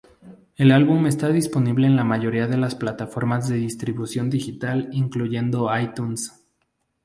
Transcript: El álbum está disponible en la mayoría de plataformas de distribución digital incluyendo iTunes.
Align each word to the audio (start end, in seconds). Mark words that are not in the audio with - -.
El 0.55 0.71
álbum 0.71 1.05
está 1.05 1.29
disponible 1.29 1.85
en 1.85 1.95
la 1.95 2.03
mayoría 2.03 2.47
de 2.47 2.75
plataformas 2.75 3.47
de 3.49 3.57
distribución 3.57 4.31
digital 4.31 4.89
incluyendo 4.93 5.69
iTunes. 5.79 6.41